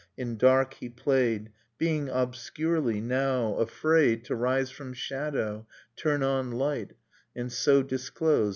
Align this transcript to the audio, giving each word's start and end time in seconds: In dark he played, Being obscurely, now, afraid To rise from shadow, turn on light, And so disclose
In 0.17 0.35
dark 0.35 0.73
he 0.73 0.89
played, 0.89 1.51
Being 1.77 2.09
obscurely, 2.09 2.99
now, 3.01 3.53
afraid 3.57 4.25
To 4.25 4.35
rise 4.35 4.71
from 4.71 4.93
shadow, 4.93 5.67
turn 5.95 6.23
on 6.23 6.49
light, 6.49 6.93
And 7.35 7.51
so 7.51 7.83
disclose 7.83 8.49